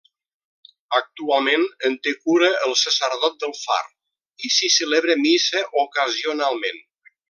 [0.99, 3.81] Actualment en te cura el sacerdot del Far
[4.45, 6.87] i s'hi celebra missa ocasionalment.